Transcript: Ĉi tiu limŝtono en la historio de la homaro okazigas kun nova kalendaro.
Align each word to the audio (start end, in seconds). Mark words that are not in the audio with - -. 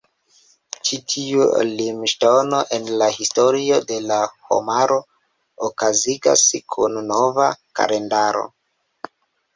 Ĉi 0.87 0.97
tiu 1.11 1.43
limŝtono 1.71 2.61
en 2.77 2.89
la 3.01 3.09
historio 3.17 3.77
de 3.91 3.99
la 4.13 4.17
homaro 4.47 4.97
okazigas 5.69 6.47
kun 6.77 6.99
nova 7.13 7.51
kalendaro. 7.83 8.45